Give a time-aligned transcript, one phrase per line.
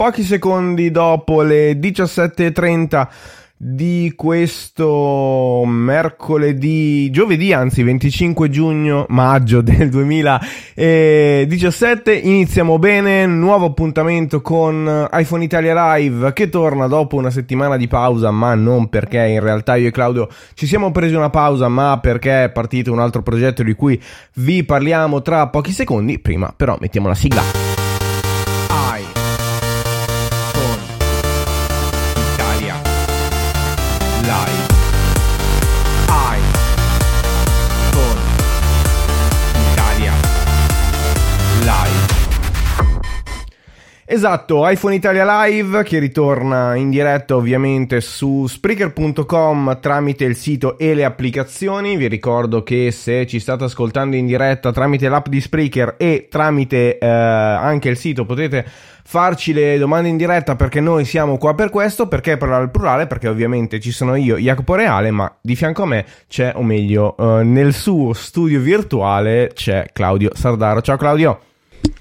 [0.00, 3.08] Pochi secondi dopo le 17.30
[3.56, 15.08] di questo mercoledì, giovedì anzi 25 giugno, maggio del 2017 iniziamo bene, nuovo appuntamento con
[15.10, 19.26] iPhone Italia Live che torna dopo una settimana di pausa ma non perché.
[19.26, 23.00] In realtà io e Claudio ci siamo presi una pausa ma perché è partito un
[23.00, 24.00] altro progetto di cui
[24.34, 27.67] vi parliamo tra pochi secondi, prima però mettiamo la sigla.
[34.28, 34.67] life.
[44.10, 50.94] Esatto, iPhone Italia Live che ritorna in diretta ovviamente su Spreaker.com tramite il sito e
[50.94, 51.94] le applicazioni.
[51.98, 56.96] Vi ricordo che se ci state ascoltando in diretta tramite l'app di Spreaker e tramite
[56.96, 58.64] eh, anche il sito potete
[59.04, 63.06] farci le domande in diretta perché noi siamo qua per questo, perché parlare al plurale,
[63.06, 67.14] perché ovviamente ci sono io, Jacopo Reale, ma di fianco a me c'è, o meglio,
[67.14, 70.80] eh, nel suo studio virtuale c'è Claudio Sardaro.
[70.80, 71.40] Ciao Claudio!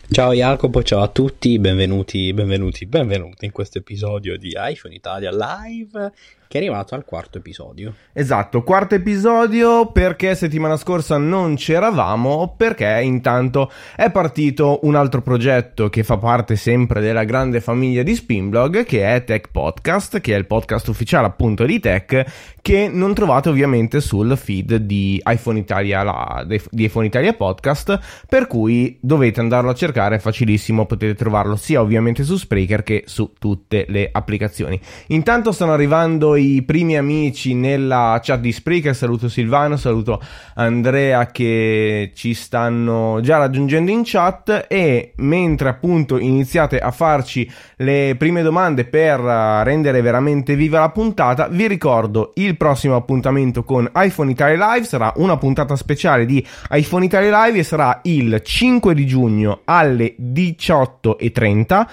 [0.10, 6.12] Ciao Jacopo, ciao a tutti, benvenuti, benvenuti, benvenuti in questo episodio di iPhone Italia Live
[6.48, 7.94] che è arrivato al quarto episodio.
[8.14, 15.90] Esatto, quarto episodio perché settimana scorsa non c'eravamo, perché intanto è partito un altro progetto
[15.90, 20.38] che fa parte sempre della grande famiglia di Spinblog, che è Tech Podcast, che è
[20.38, 22.26] il podcast ufficiale appunto di Tech,
[22.62, 28.48] che non trovate ovviamente sul feed di iPhone Italia, la, di iPhone Italia Podcast, per
[28.48, 33.34] cui dovete andarlo a cercare, è facilissimo, potete trovarlo sia ovviamente su Spreaker che su
[33.38, 34.80] tutte le applicazioni.
[35.08, 38.96] Intanto stanno arrivando i primi amici nella chat di Spreaker.
[38.96, 40.22] Saluto Silvano, saluto
[40.56, 48.16] Andrea che ci stanno già raggiungendo in chat e mentre appunto iniziate a farci le
[48.18, 54.32] prime domande per rendere veramente viva la puntata, vi ricordo il prossimo appuntamento con iPhone
[54.32, 59.06] Italia Live sarà una puntata speciale di iPhone Italia Live e sarà il 5 di
[59.06, 61.86] giugno alle 18.30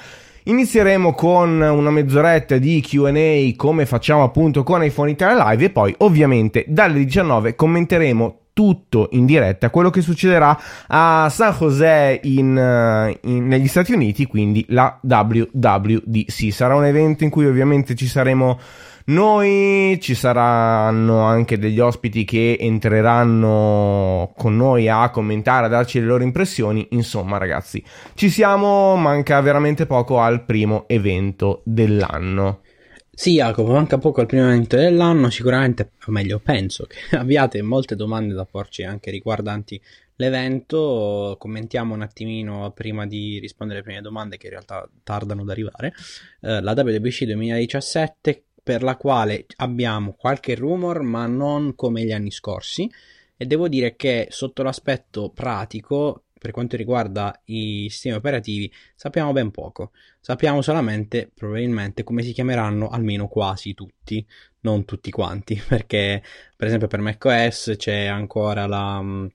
[0.47, 5.94] Inizieremo con una mezz'oretta di QA come facciamo appunto con iPhone Italia Live e poi
[5.99, 13.19] ovviamente dalle 19 commenteremo tutto in diretta quello che succederà a San José in, eh,
[13.22, 16.53] in, negli Stati Uniti, quindi la WWDC.
[16.53, 18.59] Sarà un evento in cui ovviamente ci saremo
[19.06, 26.06] noi ci saranno anche degli ospiti che entreranno con noi a commentare, a darci le
[26.06, 26.87] loro impressioni.
[26.92, 27.84] Insomma, ragazzi,
[28.15, 32.62] ci siamo, manca veramente poco al primo evento dell'anno.
[33.10, 37.97] Sì, Jacopo, manca poco al primo evento dell'anno, sicuramente, o meglio, penso che abbiate molte
[37.97, 39.81] domande da porci anche riguardanti
[40.16, 41.36] l'evento.
[41.38, 45.92] Commentiamo un attimino prima di rispondere alle prime domande che in realtà tardano ad arrivare.
[46.41, 52.31] Eh, la WBC 2017 per la quale abbiamo qualche rumor, ma non come gli anni
[52.31, 52.91] scorsi.
[53.37, 59.51] E devo dire che sotto l'aspetto pratico, per quanto riguarda i sistemi operativi, sappiamo ben
[59.51, 59.91] poco.
[60.19, 64.25] Sappiamo solamente, probabilmente, come si chiameranno almeno quasi tutti,
[64.61, 66.23] non tutti quanti, perché
[66.57, 69.29] per esempio per macOS c'è ancora la,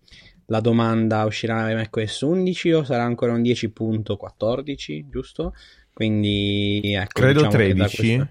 [0.48, 5.54] la domanda uscirà macOS 11 o sarà ancora un 10.14, giusto?
[5.94, 8.28] Quindi ecco, credo diciamo 13.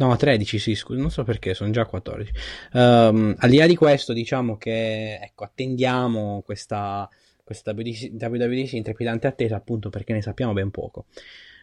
[0.00, 2.32] No, 13, sì, scusa, non so perché, sono già 14.
[2.72, 7.06] Um, ehm, al di là di questo, diciamo che, ecco, attendiamo questa,
[7.44, 11.04] questa WWDC in trepidante attesa, appunto perché ne sappiamo ben poco.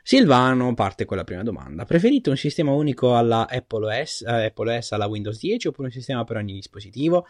[0.03, 1.85] Silvano parte con la prima domanda.
[1.85, 5.93] Preferite un sistema unico alla Apple OS, eh, Apple OS alla Windows 10 oppure un
[5.93, 7.25] sistema per ogni dispositivo?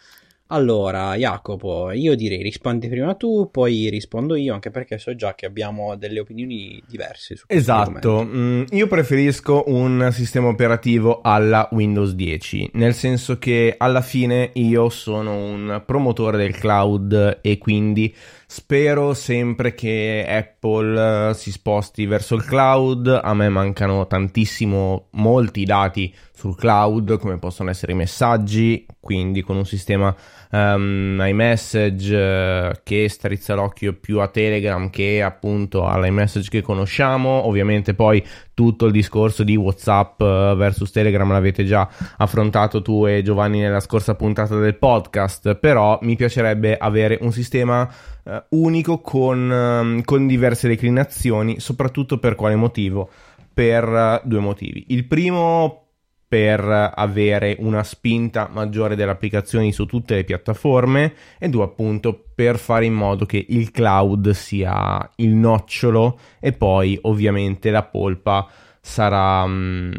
[0.50, 5.44] Allora, Jacopo, io direi rispondi prima tu, poi rispondo io, anche perché so già che
[5.44, 12.12] abbiamo delle opinioni diverse su questo Esatto, mm, io preferisco un sistema operativo alla Windows
[12.12, 18.14] 10, nel senso che alla fine io sono un promotore del cloud e quindi
[18.46, 25.64] spero sempre che Apple eh, si sposti verso il cloud, a me mancano tantissimo molti
[25.64, 30.14] dati sul cloud, come possono essere i messaggi, quindi con un sistema
[30.50, 37.94] um, iMessage uh, che strizza l'occhio più a Telegram che appunto all'iMessage che conosciamo, ovviamente
[37.94, 38.24] poi
[38.54, 43.80] tutto il discorso di WhatsApp uh, versus Telegram l'avete già affrontato tu e Giovanni nella
[43.80, 47.88] scorsa puntata del podcast, però mi piacerebbe avere un sistema
[48.24, 53.08] uh, unico con, um, con diverse declinazioni, soprattutto per quale motivo?
[53.52, 54.84] Per due motivi.
[54.88, 55.87] Il primo
[56.28, 62.58] per avere una spinta maggiore delle applicazioni su tutte le piattaforme e due appunto per
[62.58, 68.46] fare in modo che il cloud sia il nocciolo e poi ovviamente la polpa
[68.78, 69.92] sarà, mm,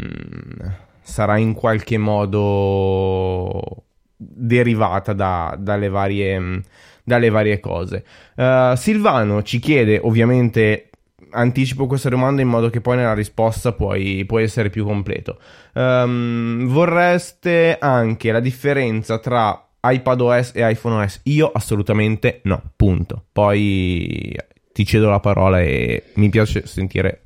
[1.02, 3.86] sarà in qualche modo
[4.16, 6.64] derivata da, dalle, varie, mh,
[7.04, 8.06] dalle varie cose.
[8.36, 10.88] Uh, Silvano ci chiede ovviamente
[11.31, 15.40] anticipo questa domanda in modo che poi nella risposta puoi, puoi essere più completo.
[15.74, 21.22] Um, vorreste anche la differenza tra iPadOS e iPhoneOS?
[21.24, 23.26] Io assolutamente no, punto.
[23.31, 24.36] Poi
[24.72, 27.24] ti cedo la parola e mi piace sentire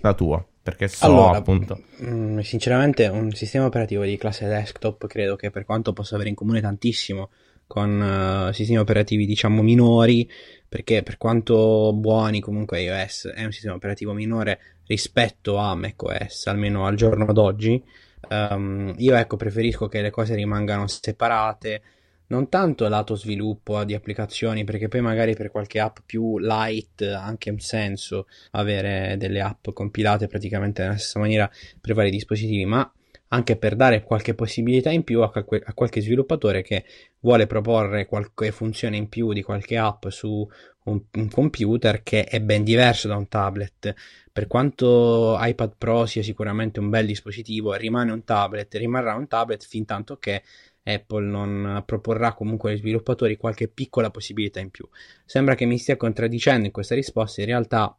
[0.00, 0.44] la tua.
[0.62, 1.80] Perché so allora, appunto.
[2.02, 6.34] Mm, sinceramente, un sistema operativo di classe desktop credo che per quanto possa avere in
[6.34, 7.30] comune tantissimo
[7.66, 10.28] con uh, sistemi operativi diciamo minori
[10.76, 16.84] perché per quanto buoni comunque iOS è un sistema operativo minore rispetto a macOS almeno
[16.84, 17.82] al giorno d'oggi.
[18.28, 21.80] Um, io ecco preferisco che le cose rimangano separate
[22.26, 27.24] non tanto lato sviluppo di applicazioni perché poi magari per qualche app più light ha
[27.24, 31.50] anche un senso avere delle app compilate praticamente nella stessa maniera
[31.80, 32.92] per vari dispositivi ma
[33.28, 36.84] anche per dare qualche possibilità in più a, qualche, a qualche sviluppatore che
[37.20, 40.48] vuole proporre qualche funzione in più di qualche app su
[40.84, 43.94] un, un, computer che è ben diverso da un tablet.
[44.32, 49.64] Per quanto iPad Pro sia sicuramente un bel dispositivo, rimane un tablet, rimarrà un tablet
[49.66, 50.42] fin tanto che
[50.84, 54.88] Apple non proporrà comunque ai sviluppatori qualche piccola possibilità in più.
[55.24, 57.96] Sembra che mi stia contraddicendo in questa risposta, in realtà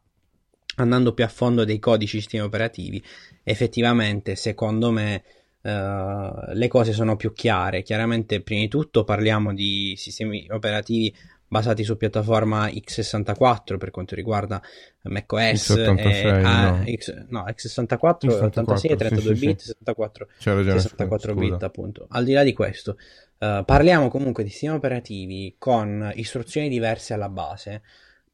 [0.78, 3.02] andando più a fondo dei codici sistemi operativi,
[3.42, 5.22] effettivamente, secondo me,
[5.62, 7.82] uh, le cose sono più chiare.
[7.82, 11.14] Chiaramente, prima di tutto, parliamo di sistemi operativi
[11.48, 14.60] basati su piattaforma x64 per quanto riguarda
[15.04, 16.84] macOS x86 no.
[16.94, 22.34] X, no, x64 x 86 32 sì, bit sì, 64, 64 bit appunto al di
[22.34, 22.98] là di questo
[23.38, 27.80] uh, parliamo comunque di sistemi operativi con istruzioni diverse alla base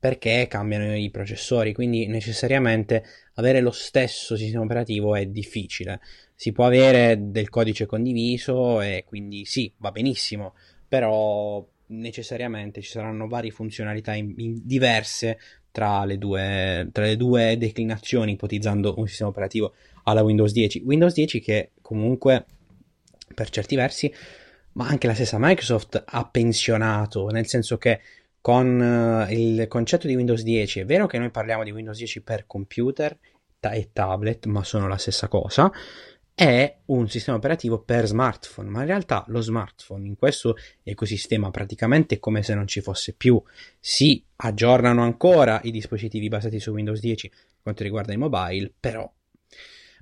[0.04, 3.02] perché cambiano i processori, quindi necessariamente
[3.36, 5.98] avere lo stesso sistema operativo è difficile.
[6.34, 10.56] Si può avere del codice condiviso e quindi sì, va benissimo,
[10.86, 15.38] però necessariamente ci saranno varie funzionalità in, in diverse
[15.70, 19.72] tra le, due, tra le due declinazioni, ipotizzando un sistema operativo
[20.02, 20.82] alla Windows 10.
[20.84, 22.44] Windows 10 che comunque
[23.34, 24.12] per certi versi,
[24.72, 28.00] ma anche la stessa Microsoft ha pensionato, nel senso che
[28.44, 30.81] con uh, il concetto di Windows 10.
[30.81, 33.19] È vero che noi parliamo di Windows 10 per computer
[33.58, 35.73] e tablet, ma sono la stessa cosa.
[36.35, 42.17] È un sistema operativo per smartphone, ma in realtà lo smartphone in questo ecosistema praticamente
[42.17, 43.43] è come se non ci fosse più.
[43.81, 47.32] Si aggiornano ancora i dispositivi basati su Windows 10
[47.62, 49.11] quanto riguarda i mobile, però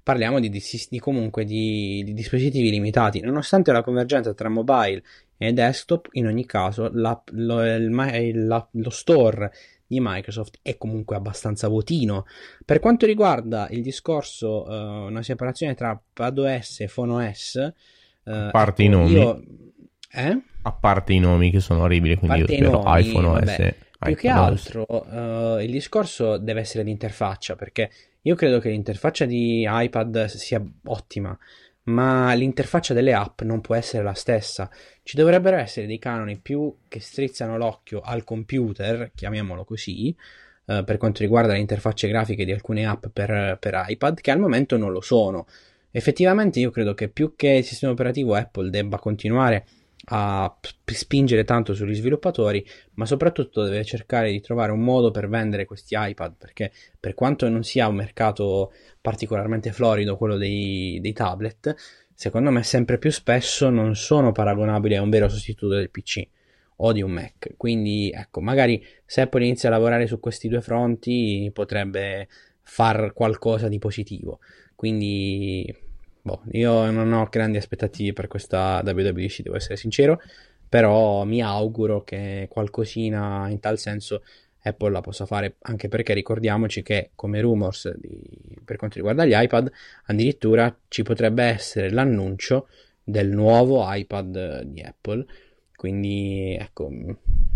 [0.02, 3.20] parliamo di, di, di comunque di, di, dispositivi limitati.
[3.20, 5.02] Nonostante la convergenza tra mobile
[5.48, 9.50] e desktop, in ogni caso la, lo, il, la, lo store
[9.86, 12.26] di Microsoft è comunque abbastanza votino.
[12.64, 17.72] Per quanto riguarda il discorso, uh, una separazione tra PadOS e PhoneOS,
[18.24, 19.42] uh, a parte ecco, i nomi, io...
[20.10, 20.42] eh?
[20.62, 23.44] a parte i nomi che sono orribili, quindi io iPhone OS.
[23.44, 27.90] Vabbè, più che altro uh, il discorso deve essere di interfaccia perché
[28.22, 31.36] io credo che l'interfaccia di iPad sia ottima
[31.84, 34.70] ma l'interfaccia delle app non può essere la stessa.
[35.02, 40.14] Ci dovrebbero essere dei canoni più che strizzano l'occhio al computer, chiamiamolo così,
[40.66, 44.38] eh, per quanto riguarda le interfacce grafiche di alcune app per, per iPad, che al
[44.38, 45.46] momento non lo sono.
[45.90, 49.66] Effettivamente io credo che più che il sistema operativo Apple debba continuare
[50.06, 55.64] a spingere tanto sugli sviluppatori, ma soprattutto deve cercare di trovare un modo per vendere
[55.64, 58.72] questi iPad, perché per quanto non sia un mercato
[59.02, 61.74] particolarmente florido quello dei, dei tablet,
[62.14, 66.26] secondo me sempre più spesso non sono paragonabili a un vero sostituto del PC
[66.76, 67.54] o di un Mac.
[67.56, 72.28] Quindi ecco, magari se Apple inizia a lavorare su questi due fronti potrebbe
[72.62, 74.38] far qualcosa di positivo.
[74.74, 75.90] Quindi
[76.22, 80.20] boh, io non ho grandi aspettative per questa WWDC, devo essere sincero,
[80.68, 84.22] però mi auguro che qualcosina in tal senso
[84.62, 88.22] Apple la possa fare, anche perché ricordiamoci che come rumors di,
[88.64, 89.70] per quanto riguarda gli iPad,
[90.04, 92.68] addirittura ci potrebbe essere l'annuncio
[93.02, 95.24] del nuovo iPad di Apple,
[95.74, 96.90] quindi ecco,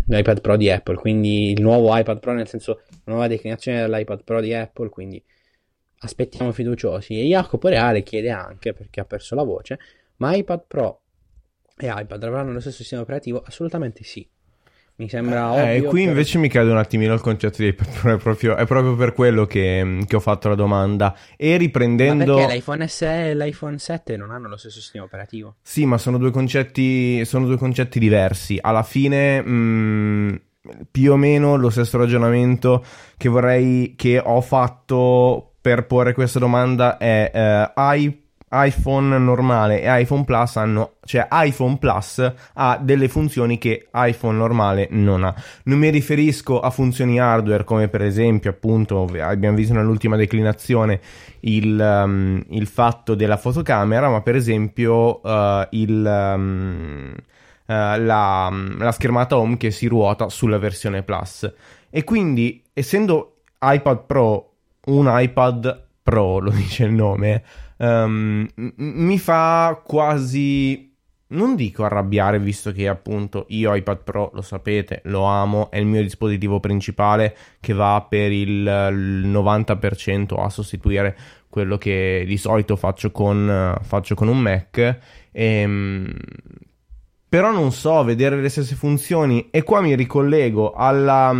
[0.07, 4.23] l'iPad Pro di Apple, quindi il nuovo iPad Pro nel senso la nuova declinazione dell'iPad
[4.23, 5.23] Pro di Apple, quindi
[5.99, 7.19] aspettiamo fiduciosi.
[7.19, 9.79] E Jacopo Reale chiede anche, perché ha perso la voce,
[10.17, 11.01] ma iPad Pro
[11.77, 13.41] e iPad avranno lo stesso sistema operativo?
[13.45, 14.27] Assolutamente sì.
[14.97, 15.89] Mi sembra eh, ovvio.
[15.89, 19.13] Qui invece mi cade un attimino il concetto di iPad è proprio, è proprio per
[19.13, 21.15] quello che, che, ho fatto la domanda.
[21.35, 22.33] E riprendendo...
[22.33, 25.57] Ma perché l'iPhone SE e l'iPhone 7 non hanno lo stesso sistema operativo?
[25.61, 28.57] Sì, ma sono due concetti, sono due concetti diversi.
[28.59, 29.41] Alla fine...
[29.41, 30.41] Mh,
[30.91, 32.83] più o meno lo stesso ragionamento
[33.15, 37.71] che vorrei che ho fatto per porre questa domanda è eh,
[38.49, 44.87] iPhone normale e iPhone Plus hanno, cioè iPhone Plus ha delle funzioni che iPhone normale
[44.91, 45.35] non ha.
[45.63, 51.01] Non mi riferisco a funzioni hardware come per esempio, appunto, abbiamo visto nell'ultima declinazione
[51.41, 58.91] il, um, il fatto della fotocamera, ma per esempio uh, il, um, uh, la, la
[58.91, 61.53] schermata home che si ruota sulla versione Plus.
[61.89, 64.51] E quindi, essendo iPad Pro
[64.85, 67.43] un iPad Pro, lo dice il nome,
[67.79, 70.95] um, mi fa quasi
[71.29, 75.85] non dico arrabbiare visto che appunto io iPad Pro lo sapete, lo amo, è il
[75.85, 81.17] mio dispositivo principale che va per il, il 90% a sostituire
[81.49, 84.77] quello che di solito faccio con, faccio con un Mac.
[84.77, 84.99] E,
[85.33, 86.13] ehm,
[87.29, 91.31] però non so, vedere le stesse funzioni e qua mi ricollego alla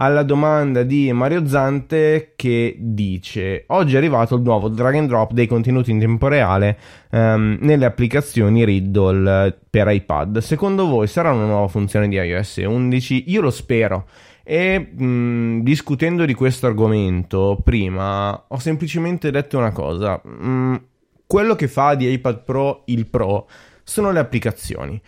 [0.00, 5.32] alla domanda di Mario Zante che dice oggi è arrivato il nuovo drag and drop
[5.32, 6.78] dei contenuti in tempo reale
[7.10, 13.24] um, nelle applicazioni Riddle per iPad secondo voi sarà una nuova funzione di iOS 11?
[13.30, 14.06] io lo spero
[14.42, 20.82] e mh, discutendo di questo argomento prima ho semplicemente detto una cosa mh,
[21.26, 23.46] quello che fa di iPad Pro il Pro
[23.90, 25.00] sono le applicazioni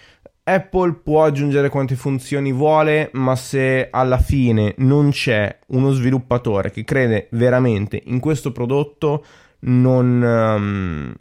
[0.44, 6.82] Apple può aggiungere quante funzioni vuole, ma se alla fine non c'è uno sviluppatore che
[6.82, 9.24] crede veramente in questo prodotto,
[9.60, 11.14] non, um,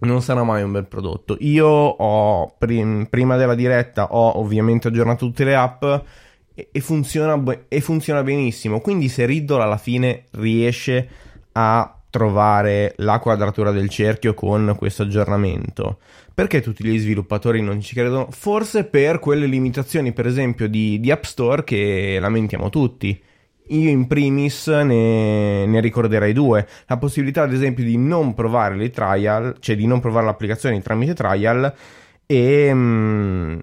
[0.00, 1.36] non sarà mai un bel prodotto.
[1.40, 5.82] Io ho, prim- prima della diretta, ho ovviamente aggiornato tutte le app
[6.54, 8.80] e, e, funziona, e funziona benissimo.
[8.80, 11.08] Quindi se Riddle alla fine riesce
[11.52, 15.98] a trovare la quadratura del cerchio con questo aggiornamento.
[16.32, 18.28] Perché tutti gli sviluppatori non ci credono?
[18.30, 23.20] Forse per quelle limitazioni, per esempio, di, di App Store che lamentiamo tutti.
[23.70, 26.66] Io in primis ne, ne, ricorderei due.
[26.86, 31.12] La possibilità, ad esempio, di non provare le trial, cioè di non provare l'applicazione tramite
[31.12, 31.74] trial
[32.24, 33.58] e, mm,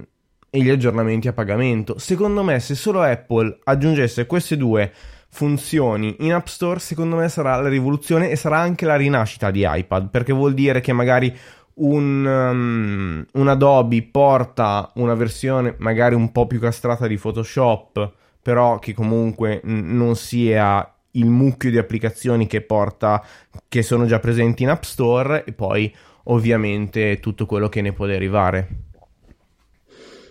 [0.49, 1.97] e gli aggiornamenti a pagamento.
[1.97, 4.91] Secondo me, se solo Apple aggiungesse queste due
[5.35, 9.65] funzioni in App Store, secondo me sarà la rivoluzione e sarà anche la rinascita di
[9.67, 11.35] iPad, perché vuol dire che magari
[11.75, 18.79] un, um, un Adobe porta una versione magari un po' più castrata di Photoshop, però
[18.79, 23.21] che comunque n- non sia il mucchio di applicazioni che porta,
[23.67, 25.93] che sono già presenti in App Store e poi
[26.25, 28.67] ovviamente tutto quello che ne può derivare.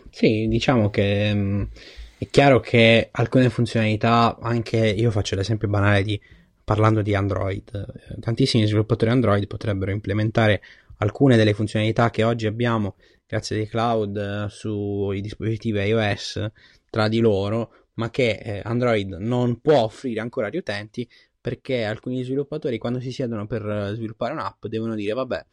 [0.09, 1.69] Sì, diciamo che...
[2.17, 6.21] È chiaro che alcune funzionalità, anche io faccio l'esempio banale di
[6.63, 10.63] parlando di Android, eh, tantissimi sviluppatori Android potrebbero implementare
[10.99, 12.95] alcune delle funzionalità che oggi abbiamo
[13.27, 16.51] grazie ai cloud eh, sui dispositivi iOS
[16.89, 21.09] tra di loro, ma che eh, Android non può offrire ancora agli utenti
[21.41, 25.45] perché alcuni sviluppatori quando si siedono per sviluppare un'app devono dire vabbè,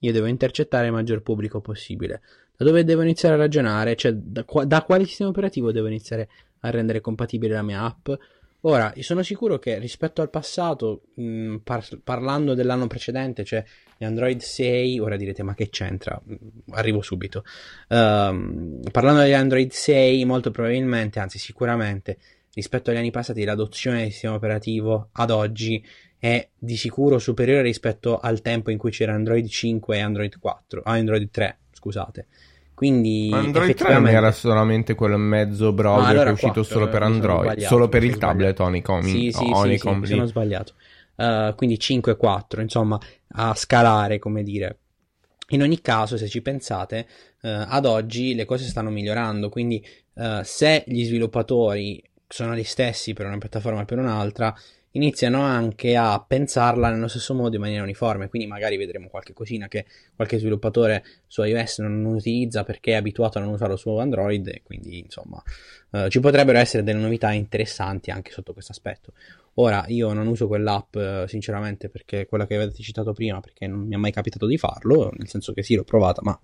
[0.00, 2.22] io devo intercettare il maggior pubblico possibile
[2.56, 6.28] da dove devo iniziare a ragionare, cioè da, da quale sistema operativo devo iniziare
[6.60, 8.08] a rendere compatibile la mia app.
[8.62, 13.62] Ora, sono sicuro che rispetto al passato, mh, par- parlando dell'anno precedente, cioè
[13.96, 16.20] di Android 6, ora direte ma che c'entra?
[16.70, 17.44] Arrivo subito.
[17.88, 22.18] Um, parlando di Android 6, molto probabilmente, anzi sicuramente,
[22.54, 25.84] rispetto agli anni passati, l'adozione del sistema operativo ad oggi
[26.18, 30.80] è di sicuro superiore rispetto al tempo in cui c'era Android 5 e Android 4,
[30.82, 32.26] ah, Android 3, scusate.
[32.74, 37.02] Quindi Android 3 era solamente quello mezzo browser allora che è uscito 4, solo per
[37.02, 39.04] Android, solo per il tablet Honeycomb.
[39.04, 40.74] Sì, sì, Honeycomb, sì, sì, sono sbagliato.
[41.14, 44.78] Uh, quindi 5 e 4, insomma, a scalare, come dire.
[45.50, 47.06] In ogni caso, se ci pensate,
[47.40, 49.82] uh, ad oggi le cose stanno migliorando, quindi
[50.14, 54.54] uh, se gli sviluppatori sono gli stessi per una piattaforma e per un'altra,
[54.96, 59.68] iniziano anche a pensarla nello stesso modo in maniera uniforme, quindi magari vedremo qualche cosina
[59.68, 59.84] che
[60.14, 64.98] qualche sviluppatore su iOS non utilizza perché è abituato a non usarlo su Android quindi
[64.98, 65.42] insomma
[65.92, 69.12] eh, ci potrebbero essere delle novità interessanti anche sotto questo aspetto.
[69.58, 73.94] Ora, io non uso quell'app sinceramente perché quella che avete citato prima, perché non mi
[73.94, 76.38] è mai capitato di farlo, nel senso che sì, l'ho provata, ma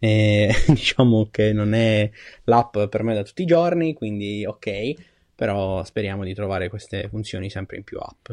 [0.00, 2.10] eh, diciamo che non è
[2.44, 4.94] l'app per me da tutti i giorni, quindi ok,
[5.36, 8.30] però speriamo di trovare queste funzioni sempre in più app.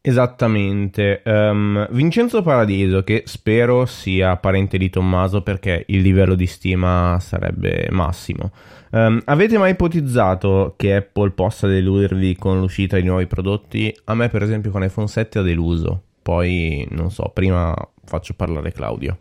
[0.00, 1.20] Esattamente.
[1.24, 7.88] Um, Vincenzo Paradiso, che spero sia parente di Tommaso perché il livello di stima sarebbe
[7.90, 8.52] massimo.
[8.92, 13.92] Um, avete mai ipotizzato che Apple possa deludervi con l'uscita di nuovi prodotti?
[14.04, 16.02] A me, per esempio, con iPhone 7 ha deluso.
[16.22, 17.74] Poi, non so, prima
[18.04, 19.16] faccio parlare Claudio.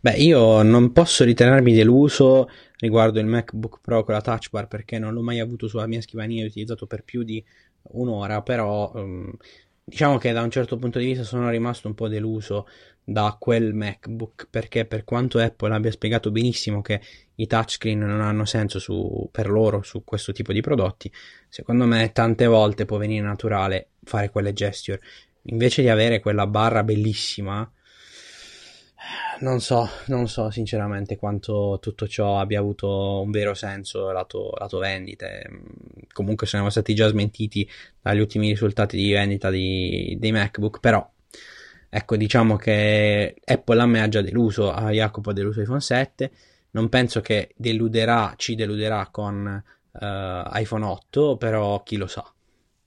[0.00, 4.98] Beh, io non posso ritenermi deluso riguardo il MacBook Pro con la touch bar perché
[4.98, 7.44] non l'ho mai avuto sulla mia scrivania e utilizzato per più di
[7.92, 9.30] un'ora, però um,
[9.84, 12.66] diciamo che da un certo punto di vista sono rimasto un po' deluso
[13.04, 17.00] da quel MacBook perché per quanto Apple abbia spiegato benissimo che
[17.34, 21.12] i touchscreen non hanno senso su, per loro su questo tipo di prodotti,
[21.48, 25.00] secondo me tante volte può venire naturale fare quelle gesture.
[25.48, 27.70] Invece di avere quella barra bellissima
[29.40, 34.78] non so, non so sinceramente quanto tutto ciò abbia avuto un vero senso lato, lato
[34.78, 35.48] vendite.
[36.12, 37.68] Comunque siamo stati già smentiti
[38.00, 41.06] dagli ultimi risultati di vendita di, dei MacBook, però
[41.88, 46.30] ecco diciamo che Apple a me ha già deluso, a Jacopo ha deluso iPhone 7,
[46.70, 49.98] non penso che deluderà, ci deluderà con uh,
[50.54, 52.24] iPhone 8, però chi lo sa.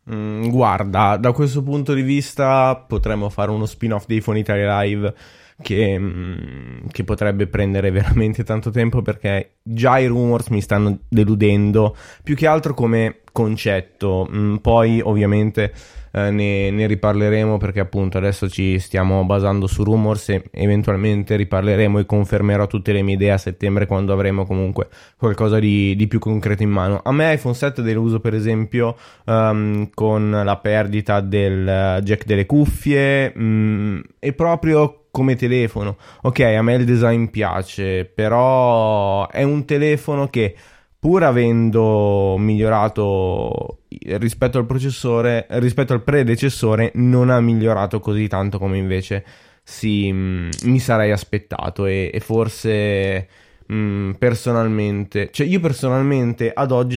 [0.09, 5.13] Mm, guarda, da questo punto di vista potremmo fare uno spin-off di iPhone Italia Live
[5.61, 11.95] che, mm, che, potrebbe prendere veramente tanto tempo perché già i rumors mi stanno deludendo
[12.23, 14.27] più che altro come concetto.
[14.31, 15.73] Mm, poi ovviamente
[16.11, 21.99] eh, ne, ne, riparleremo perché appunto adesso ci stiamo basando su rumors e eventualmente riparleremo
[21.99, 24.87] e confermerò tutte le mie idee a settembre quando avremo comunque
[25.17, 27.01] qualcosa di, di più concreto in mano.
[27.03, 28.95] A me iPhone 7 deluso per esempio
[29.25, 35.97] um, con la perdita del jack delle cuffie um, e proprio come telefono.
[36.21, 40.55] Ok, a me il design piace, però è un telefono che
[40.99, 43.79] pur avendo migliorato
[44.17, 49.25] rispetto al processore, rispetto al predecessore, non ha migliorato così tanto come invece
[49.63, 53.27] si, mh, mm, mi sarei aspettato e, e forse
[53.65, 56.96] mh, mm, personalmente, cioè io personalmente ad oggi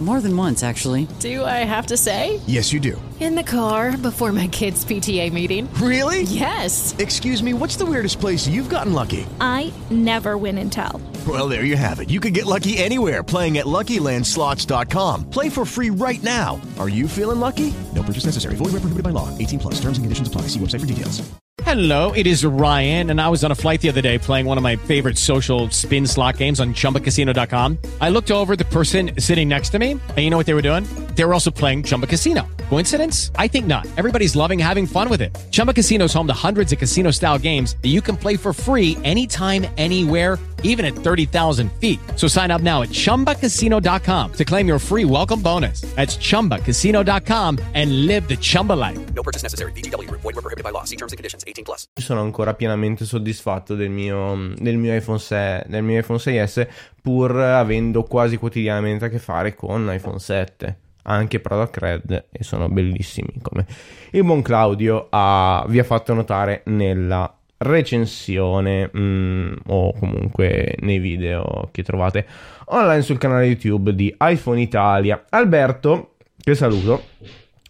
[0.00, 1.08] More than once, actually.
[1.18, 2.40] Do I have to say?
[2.46, 3.00] Yes, you do.
[3.18, 5.68] In the car before my kids' PTA meeting.
[5.74, 6.22] Really?
[6.22, 6.94] Yes.
[6.98, 9.26] Excuse me, what's the weirdest place you've gotten lucky?
[9.40, 11.02] I never win and tell.
[11.26, 12.10] Well, there you have it.
[12.10, 15.30] You can get lucky anywhere playing at LuckyLandSlots.com.
[15.30, 16.60] Play for free right now.
[16.78, 17.74] Are you feeling lucky?
[17.92, 18.54] No purchase necessary.
[18.54, 19.36] Void where prohibited by law.
[19.36, 19.74] 18 plus.
[19.80, 20.42] Terms and conditions apply.
[20.42, 21.28] See website for details.
[21.64, 24.56] Hello, it is Ryan, and I was on a flight the other day playing one
[24.56, 27.76] of my favorite social spin slot games on ChumbaCasino.com.
[28.00, 30.62] I looked over the person sitting next to me, and you know what they were
[30.62, 30.84] doing?
[31.14, 32.46] They were also playing Chumba Casino.
[32.70, 33.30] Coincidence?
[33.36, 33.86] I think not.
[33.98, 35.36] Everybody's loving having fun with it.
[35.50, 38.96] Chumba Casino is home to hundreds of casino-style games that you can play for free
[39.04, 42.00] anytime, anywhere even at 30,000 feet.
[42.16, 45.82] So sign up now at ChumbaCasino.com to claim your free welcome bonus.
[45.94, 48.98] That's ChumbaCasino.com and live the Chumba life.
[49.14, 49.72] No purchase necessary.
[49.72, 50.10] BGW.
[50.10, 50.84] Void were prohibited by law.
[50.84, 51.44] See terms and conditions.
[51.46, 51.88] 18 plus.
[51.94, 56.68] Sono ancora pienamente soddisfatto del mio, del mio, iPhone 6, del mio iPhone 6S
[57.00, 62.68] pur avendo quasi quotidianamente a che fare con iPhone 7 anche Product Red e sono
[62.68, 63.66] bellissimi come
[64.10, 70.98] il buon Claudio ha, vi ha fatto notare nella recensione mh, mm, o comunque nei
[70.98, 72.26] video che trovate
[72.66, 75.24] online sul canale YouTube di iPhone Italia.
[75.28, 77.02] Alberto, che saluto,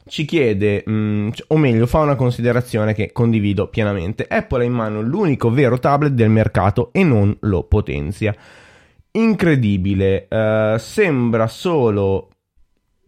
[0.06, 4.26] ci chiede, mh, mm, o meglio, fa una considerazione che condivido pienamente.
[4.28, 8.34] Apple ha in mano l'unico vero tablet del mercato e non lo potenzia.
[9.18, 12.28] Incredibile, uh, sembra solo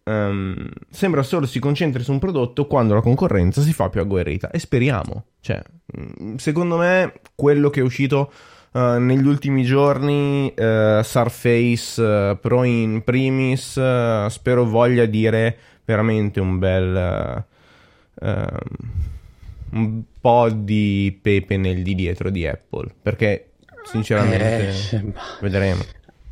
[0.05, 4.51] um, sembra solo si concentri su un prodotto quando la concorrenza si fa più agguerrita.
[4.51, 5.62] E speriamo, cioè,
[5.99, 8.33] mm, secondo me quello che è uscito
[8.73, 13.73] uh, negli ultimi giorni, uh, Surface uh, Pro in primis,
[14.29, 17.44] spero voglia dire veramente un bel
[18.20, 18.59] ehm,
[19.73, 23.51] un po' di pepe nel di dietro di Apple, perché
[23.85, 25.83] sinceramente eh, vedremo.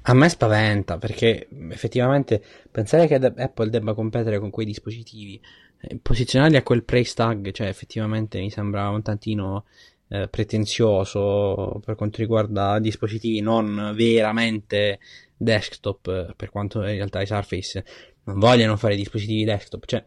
[0.09, 5.39] A me spaventa perché effettivamente pensare che Apple debba competere con quei dispositivi,
[5.83, 9.67] eh, posizionarli a quel price tag, cioè effettivamente mi sembra un tantino
[10.09, 14.99] eh, pretenzioso per quanto riguarda dispositivi non veramente
[15.37, 17.85] desktop, per quanto in realtà i Surface
[18.25, 20.03] non vogliono fare dispositivi desktop, cioè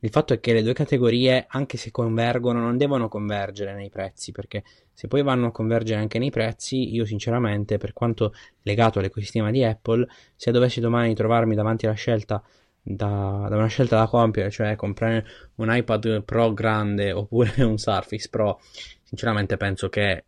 [0.00, 4.32] il fatto è che le due categorie, anche se convergono, non devono convergere nei prezzi,
[4.32, 4.62] perché
[5.00, 9.64] Se poi vanno a convergere anche nei prezzi, io sinceramente, per quanto legato all'ecosistema di
[9.64, 12.42] Apple, se dovessi domani trovarmi davanti alla scelta
[12.82, 18.28] da, da, una scelta da compiere, cioè comprare un iPad Pro grande oppure un Surface
[18.28, 18.60] Pro,
[19.02, 20.24] sinceramente penso che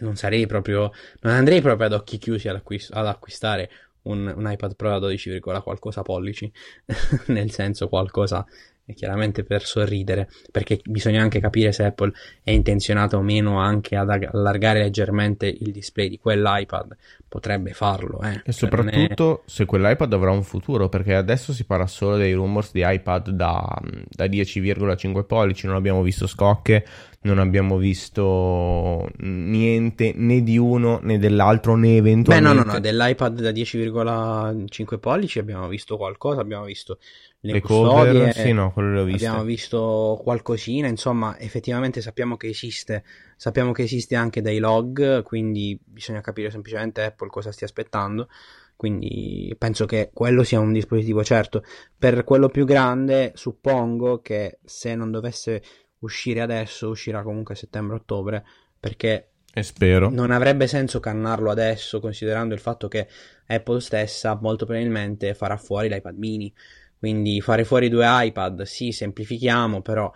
[0.00, 3.70] non sarei proprio, non andrei proprio ad occhi chiusi ad, acquist- ad acquistare
[4.02, 6.50] un, un, iPad Pro da 12, qualcosa pollici,
[7.28, 8.46] nel senso qualcosa
[8.94, 14.08] chiaramente per sorridere, perché bisogna anche capire se Apple è intenzionata o meno anche ad
[14.10, 16.96] allargare leggermente il display di quell'iPad,
[17.28, 18.20] potrebbe farlo.
[18.22, 18.32] Eh.
[18.32, 19.50] E cioè soprattutto è...
[19.50, 23.80] se quell'iPad avrà un futuro, perché adesso si parla solo dei rumors di iPad da,
[24.08, 26.84] da 10,5 pollici, non abbiamo visto scocche,
[27.20, 32.54] non abbiamo visto niente né di uno né dell'altro né eventualmente...
[32.54, 36.98] Beh no no no, dell'iPad da 10,5 pollici abbiamo visto qualcosa, abbiamo visto
[37.40, 39.26] le, le cover, sì, no, quello l'ho visto.
[39.26, 43.04] Abbiamo visto qualcosina, insomma, effettivamente sappiamo che esiste,
[43.36, 48.28] sappiamo che esiste anche dai log, quindi bisogna capire semplicemente Apple cosa stia aspettando.
[48.74, 51.64] Quindi penso che quello sia un dispositivo certo.
[51.96, 55.62] Per quello più grande, suppongo che se non dovesse
[56.00, 58.44] uscire adesso, uscirà comunque a settembre-ottobre,
[58.78, 60.10] perché e spero.
[60.10, 63.08] Non avrebbe senso cannarlo adesso, considerando il fatto che
[63.46, 66.52] Apple stessa molto probabilmente farà fuori l'iPad mini.
[66.98, 70.12] Quindi fare fuori due iPad, sì, semplifichiamo, però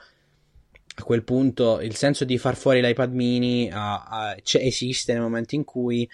[0.95, 5.55] a quel punto il senso di far fuori l'iPad mini uh, uh, esiste nel momento
[5.55, 6.09] in cui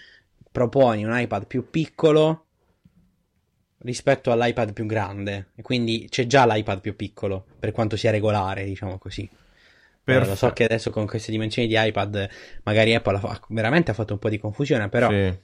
[0.51, 2.45] proponi un iPad più piccolo
[3.79, 5.47] rispetto all'iPad più grande.
[5.55, 9.27] E quindi c'è già l'iPad più piccolo, per quanto sia regolare, diciamo così.
[10.03, 12.27] Però lo so che adesso con queste dimensioni di iPad
[12.63, 15.09] magari Apple ha, veramente ha fatto un po' di confusione, però...
[15.09, 15.39] Sì eh,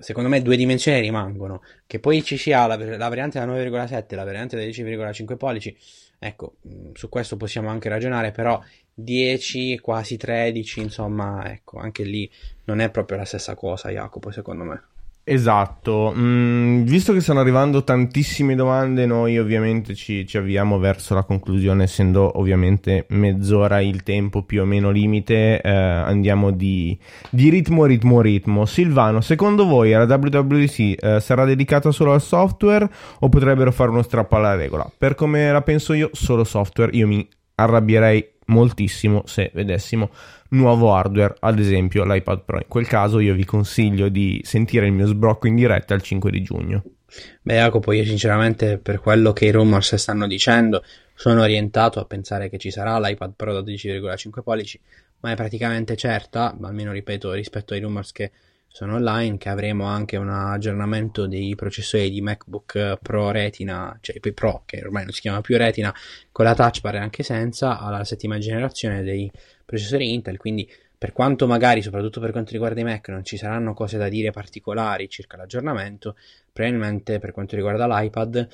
[0.00, 1.62] secondo me due dimensioni rimangono.
[1.86, 5.76] Che poi ci sia la, la variante da 9,7 e la variante da 10,5 pollici,
[6.18, 8.62] ecco, mm, su questo possiamo anche ragionare, però
[8.92, 12.30] 10, quasi 13, insomma, ecco, anche lì
[12.64, 14.82] non è proprio la stessa cosa, Jacopo, secondo me.
[15.32, 21.22] Esatto, mm, visto che stanno arrivando tantissime domande, noi ovviamente ci, ci, avviamo verso la
[21.22, 26.98] conclusione, essendo ovviamente mezz'ora il tempo più o meno limite, eh, andiamo di,
[27.30, 28.66] di, ritmo, ritmo, ritmo.
[28.66, 32.90] Silvano, secondo voi la WWDC eh, sarà dedicata solo al software
[33.20, 34.90] o potrebbero fare uno strappo alla regola?
[34.98, 40.10] Per come la penso io, solo software, io mi arrabbierei moltissimo se vedessimo
[40.50, 42.58] nuovo hardware, ad esempio l'iPad Pro.
[42.58, 46.30] In quel caso io vi consiglio di sentire il mio sbrocco in diretta il 5
[46.30, 46.82] di giugno.
[47.42, 50.84] Beh, Jacopo, io sinceramente per quello che i rumors stanno dicendo
[51.14, 54.80] sono orientato a pensare che ci sarà l'iPad Pro da 12,5 pollici,
[55.20, 58.30] ma è praticamente certa, almeno ripeto rispetto ai rumors che
[58.72, 64.62] sono online, che avremo anche un aggiornamento dei processori di MacBook Pro Retina, cioè Pro,
[64.64, 65.92] che ormai non si chiama più Retina,
[66.30, 69.30] con la touch bar e anche senza, alla settima generazione dei
[69.70, 73.72] processori Intel, quindi per quanto magari, soprattutto per quanto riguarda i Mac, non ci saranno
[73.72, 76.16] cose da dire particolari circa l'aggiornamento,
[76.52, 78.48] probabilmente per quanto riguarda l'iPad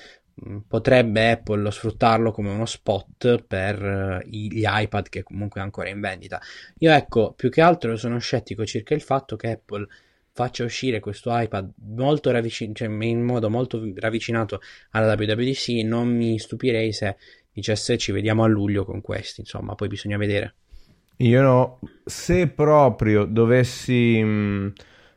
[0.47, 5.89] mm, potrebbe Apple sfruttarlo come uno spot per eh, gli iPad che comunque è ancora
[5.89, 6.39] in vendita.
[6.81, 9.87] Io ecco, più che altro sono scettico circa il fatto che Apple
[10.33, 16.39] faccia uscire questo iPad molto ravicin- cioè in modo molto ravvicinato alla WWDC, non mi
[16.39, 17.17] stupirei se
[17.51, 20.55] dicesse ci vediamo a luglio con questi, insomma, poi bisogna vedere.
[21.19, 24.69] Io no, se proprio dovessi, mh, mm,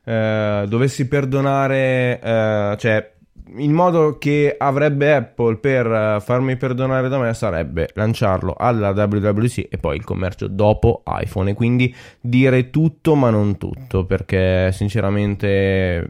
[0.06, 3.14] eh, dovessi perdonare, eh, cioè
[3.58, 9.68] il modo che avrebbe Apple per uh, farmi perdonare da me sarebbe lanciarlo alla WWC
[9.70, 11.52] e poi il commercio dopo iPhone.
[11.52, 16.06] E quindi dire tutto ma non tutto perché sinceramente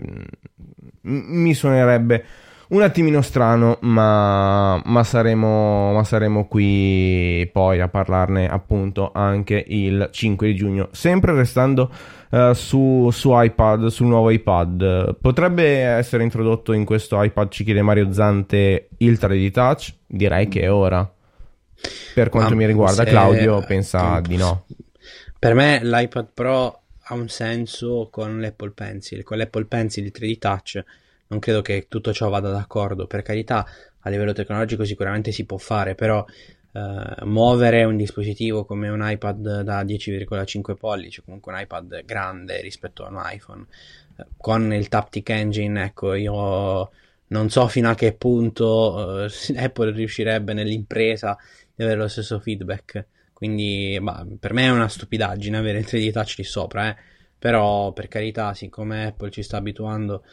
[1.02, 2.25] m- mi suonerebbe
[2.69, 10.10] un attimino strano, ma, ma, saremo, ma, saremo, qui poi a parlarne appunto anche il
[10.12, 10.89] 5 di giugno.
[10.91, 11.91] Sempre restando
[12.29, 17.82] uh, su, su, iPad, sul nuovo iPad, potrebbe essere introdotto in questo iPad, ci chiede
[17.82, 19.93] Mario Zante, il 3D Touch?
[20.05, 21.12] Direi che è ora.
[22.13, 23.10] Per quanto ah, mi riguarda, se...
[23.10, 24.65] Claudio pensa di no.
[25.39, 30.38] Per me l'iPad Pro ha un senso con l'Apple Pencil, con l'Apple Pencil il 3D
[30.38, 30.84] Touch
[31.29, 33.07] non credo che tutto ciò vada d'accordo.
[33.07, 33.65] Per carità,
[34.01, 36.23] a livello tecnologico sicuramente si può fare, però
[36.71, 43.05] eh, muovere un dispositivo come un iPad da 10,5 pollici, comunque un iPad grande rispetto
[43.05, 43.65] a un iPhone,
[44.17, 46.89] eh, con il Taptic Engine, ecco, io
[47.27, 51.37] non so fino a che punto eh, Apple riuscirebbe nell'impresa
[51.75, 53.05] di avere lo stesso feedback.
[53.33, 56.95] Quindi, bah, per me è una stupidaggine avere il 3D Touch lì sopra, eh.
[57.39, 60.23] Però, per carità, siccome Apple ci sta abituando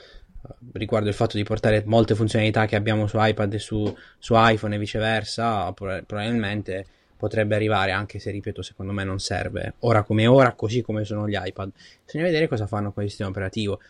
[0.72, 4.74] riguardo il fatto di portare molte funzionalità che abbiamo su iPad e su, su iPhone
[4.74, 10.52] e viceversa, probabilmente potrebbe arrivare, anche se ripeto, secondo me non serve ora come ora,
[10.52, 11.70] così come sono gli iPad.
[12.04, 13.80] Bisogna vedere cosa fanno con il sistema operativo.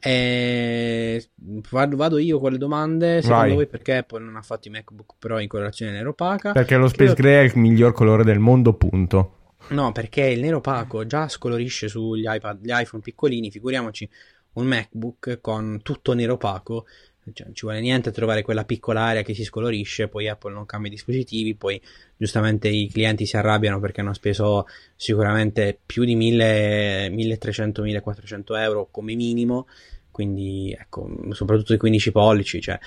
[0.00, 1.28] E...
[1.70, 3.20] Vado, vado io con le domande.
[3.22, 3.54] Secondo Vai.
[3.54, 6.52] voi perché Apple non ha fatto i MacBook Pro in colorazione nero opaca?
[6.52, 9.32] Perché lo Space Credo- Gray è il miglior colore del mondo, punto.
[9.70, 14.08] No, perché il nero opaco già scolorisce sugli iPad, gli iPhone piccolini, figuriamoci
[14.54, 16.86] un MacBook con tutto nero opaco.
[17.30, 20.64] Cioè, ci vuole niente a trovare quella piccola area che si scolorisce, poi Apple non
[20.64, 21.78] cambia i dispositivi, poi
[22.16, 29.14] giustamente i clienti si arrabbiano perché hanno speso sicuramente più di 1000, 1300-1400 euro come
[29.14, 29.66] minimo,
[30.10, 32.78] quindi ecco, soprattutto i 15 pollici, cioè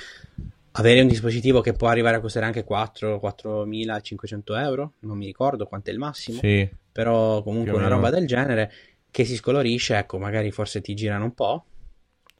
[0.71, 5.67] avere un dispositivo che può arrivare a costare anche 4 4500 euro, non mi ricordo
[5.67, 6.67] quanto è il massimo, Sì.
[6.91, 8.71] però comunque una roba del genere
[9.11, 11.65] che si scolorisce, ecco, magari forse ti girano un po'.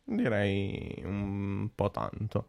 [0.03, 2.47] Direi un po' tanto.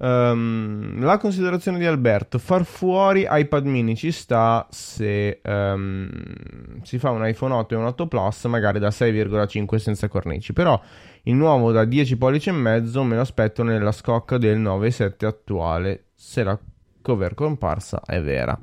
[0.00, 7.10] Ehm, la considerazione di Alberto, far fuori iPad mini ci sta se ehm, si fa
[7.10, 10.80] un iPhone 8 e un 8 Plus magari da 6,5 senza cornici, però
[11.24, 16.04] il nuovo da 10 pollici e mezzo me lo aspetto nella scocca del 9,7 attuale,
[16.14, 16.58] se la
[17.02, 18.58] cover comparsa è vera.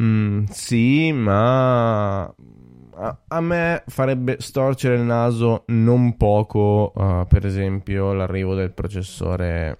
[0.00, 2.32] Mm, sì, ma
[3.28, 9.78] a, me farebbe storcere il naso non poco, uh, per esempio, l'arrivo del processore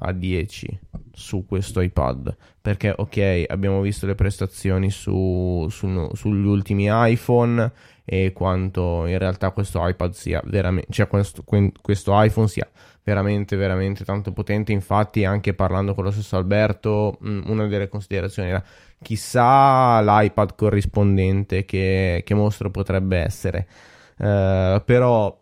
[0.00, 0.66] A10
[1.12, 2.36] su questo iPad.
[2.60, 7.72] Perché, ok, abbiamo visto le prestazioni su, su- sugli ultimi iPhone
[8.10, 12.66] e quanto in realtà questo iPad sia veramente, cioè questo, que- questo iPhone sia
[13.04, 14.72] veramente, veramente tanto potente.
[14.72, 18.64] Infatti, anche parlando con lo stesso Alberto, mh, una delle considerazioni era
[19.02, 23.68] chissà l'iPad corrispondente che, che mostro potrebbe essere.
[24.16, 25.38] Eh, però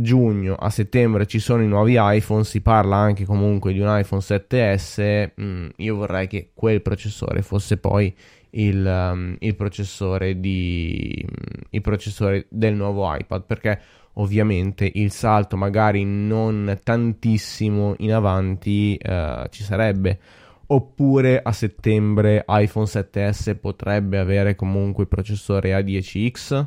[0.00, 4.20] giugno a settembre ci sono i nuovi iPhone, si parla anche comunque di un iPhone
[4.20, 5.32] 7S.
[5.40, 8.14] mm, io vorrei che quel processore fosse poi
[8.50, 11.24] il, um, il processore di
[11.70, 13.80] il processore del nuovo iPad perché
[14.14, 20.18] ovviamente il salto magari non tantissimo in avanti eh, ci sarebbe
[20.66, 26.66] oppure a settembre iPhone 7S potrebbe avere comunque il processore A10X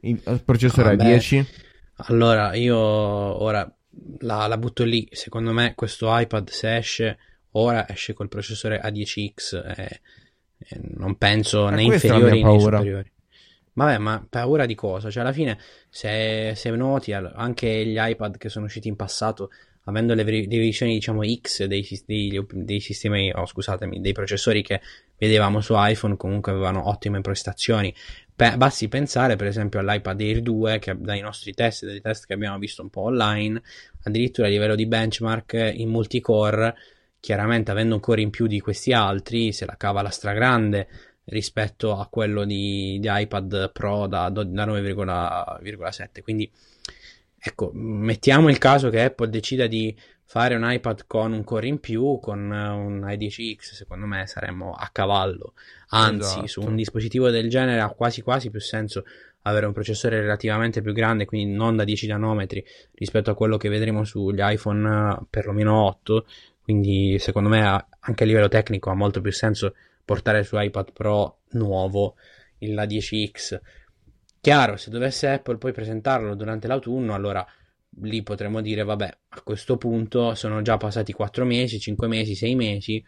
[0.00, 1.16] il, processore Vabbè.
[1.16, 1.46] A10
[2.06, 3.70] Allora, io ora
[4.20, 5.08] la, la butto lì.
[5.10, 7.18] Secondo me questo iPad se esce
[7.52, 10.00] ora esce col processore A10X e, e
[10.96, 13.12] non penso né inferiori né superiori.
[13.78, 15.08] Vabbè, ma paura di cosa?
[15.08, 15.56] Cioè, alla fine,
[15.88, 19.50] se, se noti, anche gli iPad che sono usciti in passato,
[19.84, 24.80] avendo le versioni, diciamo, X dei, dei, dei sistemi, oh, scusatemi, dei processori che
[25.16, 27.94] vedevamo su iPhone, comunque avevano ottime prestazioni.
[28.34, 32.34] Pe- basti pensare, per esempio, all'iPad Air 2, che dai nostri test, dai test che
[32.34, 33.62] abbiamo visto un po' online,
[34.02, 36.74] addirittura a livello di benchmark in multicore,
[37.20, 40.88] chiaramente avendo un core in più di questi altri, se la cava la stragrande
[41.24, 46.22] rispetto a quello di, di iPad Pro da, da 9,7.
[46.22, 46.50] Quindi,
[47.38, 51.80] ecco, mettiamo il caso che Apple decida di fare un iPad con un core in
[51.80, 55.54] più, con eh, un i10X, secondo me saremmo a cavallo.
[55.88, 56.46] Anzi, Esatto.
[56.46, 59.04] su un dispositivo del genere ha quasi quasi più senso
[59.42, 63.70] avere un processore relativamente più grande, quindi non da 10 nanometri rispetto a quello che
[63.70, 66.26] vedremo sugli iPhone eh, perlomeno 8.
[66.68, 71.38] Quindi, secondo me, anche a livello tecnico ha molto più senso portare su iPad Pro
[71.52, 72.16] nuovo
[72.58, 73.58] la 10X.
[74.38, 77.42] Chiaro, se dovesse Apple poi presentarlo durante l'autunno, allora
[78.02, 82.54] lì potremmo dire, vabbè, a questo punto sono già passati 4 mesi, 5 mesi, 6
[82.54, 83.02] mesi,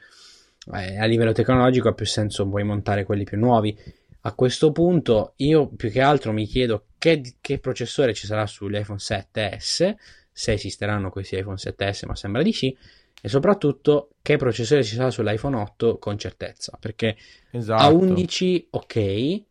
[0.73, 3.77] eh, a livello tecnologico ha più senso poi montare quelli più nuovi.
[4.23, 8.77] A questo punto io più che altro mi chiedo che, che processore ci sarà sugli
[8.77, 9.97] iPhone 7S,
[10.33, 12.75] se esisteranno questi iPhone 7S, ma sembra di sì,
[13.23, 17.17] e soprattutto che processore ci sarà sull'iPhone 8 con certezza, perché
[17.51, 17.83] esatto.
[17.83, 19.43] a 11 ok,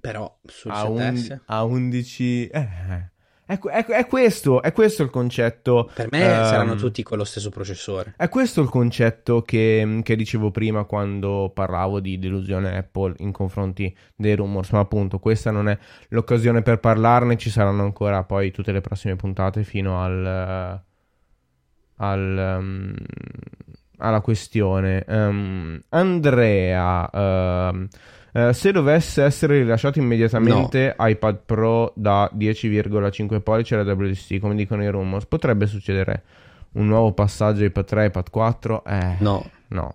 [0.00, 2.68] però sul a, 7S un- a 11 eh,
[3.44, 7.18] è, que- è- è questo è questo il concetto per me ehm, saranno tutti con
[7.18, 8.14] lo stesso processore.
[8.16, 13.92] È questo il concetto che, che dicevo prima quando parlavo di delusione Apple in confronti
[14.14, 15.76] dei rumors, ma appunto questa non è
[16.10, 20.80] l'occasione per parlarne, ci saranno ancora poi tutte le prossime puntate fino al,
[22.00, 22.94] al, um,
[23.98, 25.04] alla questione.
[25.06, 27.88] Um, Andrea, um,
[28.32, 34.82] eh, se dovesse essere rilasciato immediatamente iPad Pro da 10,5 pollici alla WDC, come dicono
[34.82, 36.22] i rumors, potrebbe succedere
[36.72, 38.84] un nuovo passaggio iPad 3, iPad 4?
[38.84, 39.94] Eh, No, no.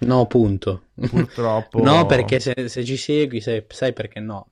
[0.00, 0.82] No, punto.
[1.08, 1.80] purtroppo.
[1.82, 4.48] No, perché se, se ci segui sai, sai perché no.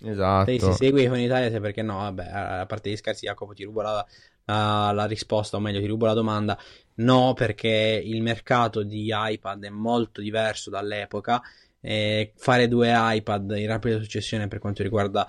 [0.00, 0.50] Esatto.
[0.50, 3.64] Se, se segui iPhone Italia sai perché no, vabbè, a parte gli scherzi Jacopo ti
[3.64, 4.06] rubo la,
[4.44, 6.58] la, la risposta, o meglio ti rubo la domanda,
[6.96, 11.42] no perché il mercato di iPad è molto diverso dall'epoca
[11.80, 15.26] e fare due iPad in rapida successione per quanto riguarda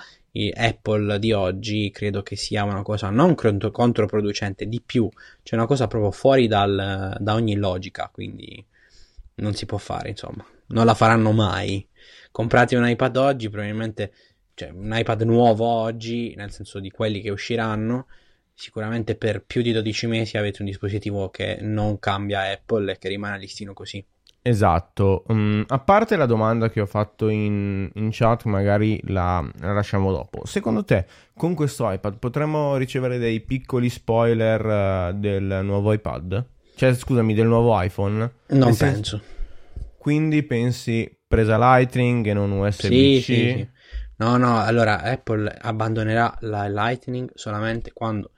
[0.54, 5.10] Apple di oggi credo che sia una cosa non controproducente di più,
[5.44, 8.64] cioè una cosa proprio fuori dal, da ogni logica, quindi
[9.36, 11.86] non si può fare, insomma, non la faranno mai.
[12.32, 14.14] Comprate un iPad oggi, probabilmente,
[14.60, 18.08] cioè un iPad nuovo oggi, nel senso di quelli che usciranno,
[18.54, 23.08] sicuramente per più di 12 mesi avete un dispositivo che non cambia Apple e che
[23.08, 24.06] rimane a listino così.
[24.42, 29.72] Esatto, um, a parte la domanda che ho fatto in, in chat, magari la, la,
[29.72, 30.46] lasciamo dopo.
[30.46, 31.06] Secondo te,
[31.38, 36.46] con questo iPad potremmo ricevere dei piccoli spoiler uh, del nuovo iPad?
[36.76, 38.30] Cioè, scusami, del nuovo iPhone?
[38.48, 39.22] Non penso.
[39.98, 42.88] Quindi pensi presa Lightning e non USB-C?
[42.88, 43.68] Sì, sì, sì.
[44.20, 48.32] No, no, allora Apple abbandonerà la Lightning solamente quando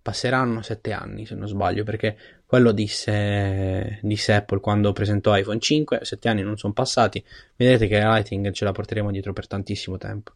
[0.00, 6.00] passeranno sette anni, se non sbaglio, perché quello disse, disse Apple quando presentò iPhone 5,
[6.02, 7.24] sette anni non sono passati,
[7.56, 10.32] vedete che la Lightning ce la porteremo dietro per tantissimo tempo.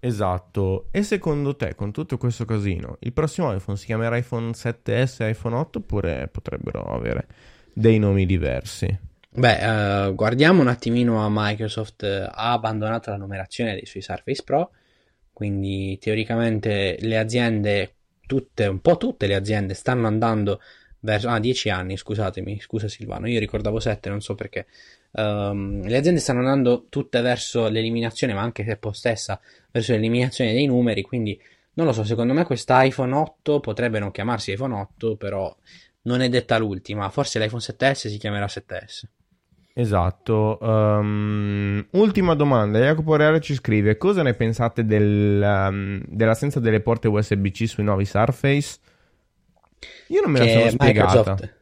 [0.00, 5.22] Esatto, e secondo te con tutto questo casino, il prossimo iPhone si chiamerà iPhone 7S
[5.22, 7.28] e iPhone 8 oppure potrebbero avere
[7.72, 9.10] dei nomi diversi?
[9.34, 14.72] Beh, uh, guardiamo un attimino a Microsoft, ha abbandonato la numerazione dei suoi Surface Pro,
[15.32, 17.94] quindi teoricamente le aziende,
[18.26, 20.60] tutte, un po' tutte le aziende stanno andando
[21.00, 21.30] verso...
[21.30, 24.66] Ah, 10 anni, scusatemi, scusa Silvano, io ricordavo 7, non so perché.
[25.12, 29.40] Um, le aziende stanno andando tutte verso l'eliminazione, ma anche Apple stessa,
[29.70, 31.40] verso l'eliminazione dei numeri, quindi
[31.74, 35.56] non lo so, secondo me questa iPhone 8 potrebbe non chiamarsi iPhone 8, però
[36.02, 39.04] non è detta l'ultima, forse l'iPhone 7S si chiamerà 7S.
[39.74, 40.58] Esatto.
[40.60, 42.78] Um, ultima domanda.
[42.78, 48.04] Jacopo Reale ci scrive: Cosa ne pensate del, um, dell'assenza delle porte USB-C sui nuovi
[48.04, 48.78] Surface?
[50.08, 51.18] Io non me la sono spiegata.
[51.20, 51.54] Microsoft...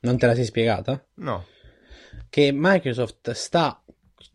[0.00, 1.04] Non te la sei spiegata?
[1.14, 1.46] No.
[2.28, 3.80] Che Microsoft sta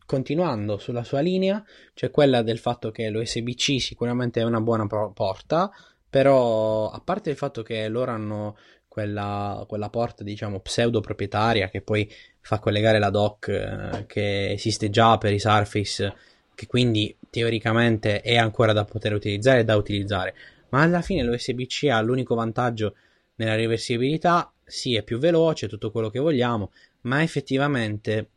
[0.05, 1.61] continuando sulla sua linea,
[1.93, 5.69] cioè quella del fatto che l'USB-C sicuramente è una buona porta,
[6.09, 8.57] però a parte il fatto che loro hanno
[8.97, 14.89] quella, quella porta, diciamo, pseudo proprietaria che poi fa collegare la dock eh, che esiste
[14.89, 16.15] già per i Surface,
[16.55, 20.33] che quindi teoricamente è ancora da poter utilizzare e da utilizzare,
[20.69, 22.95] ma alla fine l'USB-C ha l'unico vantaggio
[23.35, 28.31] nella reversibilità, sì è più veloce, tutto quello che vogliamo, ma effettivamente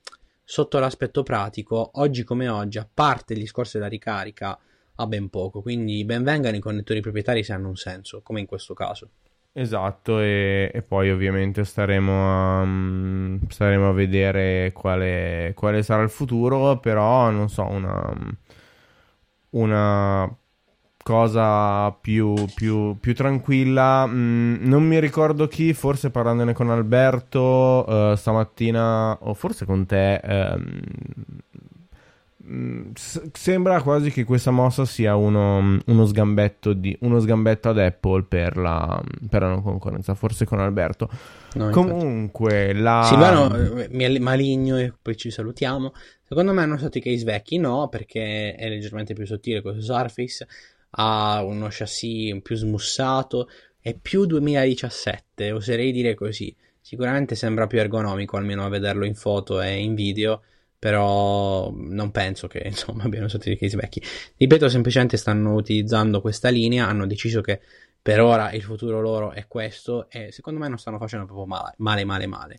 [0.44, 4.58] sotto l'aspetto pratico, oggi come oggi, a parte il discorso della ricarica,
[4.96, 8.46] ha ben poco, quindi ben vengano i connettori proprietari se hanno un senso, come in
[8.46, 9.08] questo caso.
[9.52, 16.08] Esatto, e, e poi ovviamente staremo a, um, staremo a vedere quale, quale, sarà il
[16.10, 18.14] futuro, però non so, una,
[19.50, 20.32] una
[21.02, 24.06] cosa più, più, più tranquilla.
[24.06, 30.20] Mm, non mi ricordo chi, forse parlandone con Alberto uh, stamattina, o forse con te.
[30.24, 30.80] Um,
[33.32, 38.56] sembra quasi che questa mossa sia uno, uno, sgambetto, di, uno sgambetto ad Apple per
[38.56, 41.08] la, per la non concorrenza, forse con Alberto.
[41.54, 43.04] No, Comunque, la...
[43.04, 45.92] Silvano eh, maligno e poi ci salutiamo.
[46.22, 50.46] Secondo me hanno stato i case vecchi, no, perché è leggermente più sottile questo Surface
[50.90, 53.48] ha uno chassis più smussato,
[53.80, 56.54] è più 2017, oserei dire così.
[56.80, 60.42] Sicuramente sembra più ergonomico, almeno a vederlo in foto e in video,
[60.80, 64.02] però non penso che insomma abbiano sotto i case vecchi.
[64.36, 67.60] Ripeto, semplicemente stanno utilizzando questa linea, hanno deciso che
[68.02, 71.74] per ora il futuro loro è questo e secondo me non stanno facendo proprio male,
[71.76, 72.26] male, male.
[72.26, 72.58] male.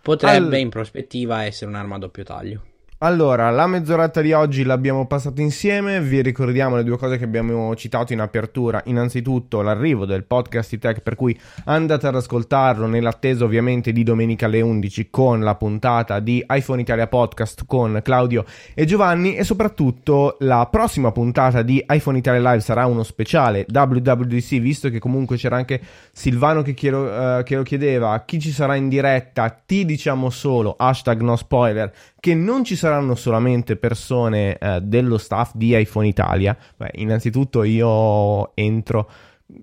[0.00, 0.62] Potrebbe All...
[0.62, 2.62] in prospettiva essere un'arma a doppio taglio.
[3.00, 7.76] Allora, la mezz'oretta di oggi l'abbiamo passata insieme, vi ricordiamo le due cose che abbiamo
[7.76, 13.92] citato in apertura, innanzitutto l'arrivo del podcast tech per cui andate ad ascoltarlo nell'attesa ovviamente
[13.92, 19.36] di domenica alle 11 con la puntata di iPhone Italia Podcast con Claudio e Giovanni.
[19.36, 24.98] E soprattutto la prossima puntata di iPhone Italia Live sarà uno speciale WWDC visto che
[24.98, 25.80] comunque c'era anche
[26.10, 30.74] Silvano che, chiero, uh, che lo chiedeva chi ci sarà in diretta, ti diciamo solo
[30.76, 36.56] hashtag no spoiler che non ci saranno solamente persone eh, dello staff di iPhone Italia.
[36.76, 39.10] Beh, innanzitutto io entro,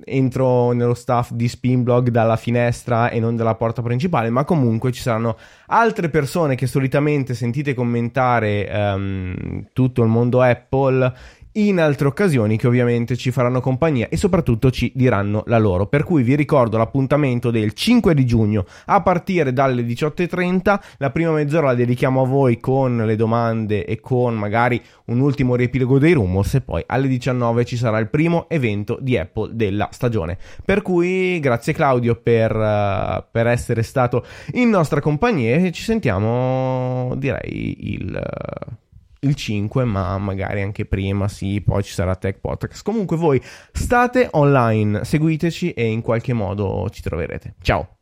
[0.03, 5.01] entro nello staff di Spinblog dalla finestra e non dalla porta principale, ma comunque ci
[5.01, 11.13] saranno altre persone che solitamente sentite commentare um, tutto il mondo Apple
[11.57, 15.87] in altre occasioni che ovviamente ci faranno compagnia e soprattutto ci diranno la loro.
[15.87, 20.79] Per cui vi ricordo l'appuntamento del 5 di giugno a partire dalle 18.30.
[20.97, 25.55] La prima mezz'ora la dedichiamo a voi con le domande e con magari un ultimo
[25.55, 29.89] riepilogo dei rumors e poi alle 19 ci sarà il primo evento di Apple della
[29.91, 30.37] stagione.
[30.63, 37.13] Per cui grazie Claudio per, uh, per essere stato in nostra compagnia e ci sentiamo
[37.17, 38.83] direi il...
[39.25, 42.83] il 5, ma magari anche prima, sì, poi ci sarà Tech Podcast.
[42.83, 47.55] Comunque voi state online, seguiteci e in qualche modo ci troverete.
[47.61, 47.97] Ciao.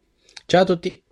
[0.46, 1.03] Ciao a tutti.